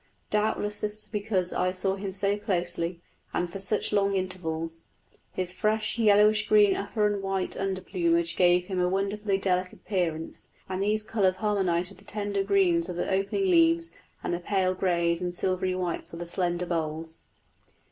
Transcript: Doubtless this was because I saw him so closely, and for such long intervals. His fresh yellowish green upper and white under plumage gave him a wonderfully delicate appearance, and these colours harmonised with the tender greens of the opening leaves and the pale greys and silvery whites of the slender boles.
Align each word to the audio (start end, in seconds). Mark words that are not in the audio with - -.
Doubtless 0.31 0.79
this 0.79 0.93
was 0.93 1.09
because 1.09 1.53
I 1.53 1.71
saw 1.71 1.95
him 1.95 2.11
so 2.11 2.35
closely, 2.35 3.03
and 3.35 3.47
for 3.47 3.59
such 3.59 3.93
long 3.93 4.15
intervals. 4.15 4.85
His 5.31 5.51
fresh 5.51 5.99
yellowish 5.99 6.47
green 6.49 6.75
upper 6.75 7.05
and 7.05 7.21
white 7.21 7.55
under 7.55 7.81
plumage 7.81 8.35
gave 8.35 8.65
him 8.65 8.79
a 8.79 8.89
wonderfully 8.89 9.37
delicate 9.37 9.73
appearance, 9.73 10.49
and 10.67 10.81
these 10.81 11.03
colours 11.03 11.35
harmonised 11.35 11.91
with 11.91 11.99
the 11.99 12.05
tender 12.05 12.41
greens 12.41 12.89
of 12.89 12.95
the 12.95 13.11
opening 13.13 13.45
leaves 13.45 13.93
and 14.23 14.33
the 14.33 14.39
pale 14.39 14.73
greys 14.73 15.21
and 15.21 15.35
silvery 15.35 15.75
whites 15.75 16.13
of 16.13 16.17
the 16.17 16.25
slender 16.25 16.65
boles. 16.65 17.21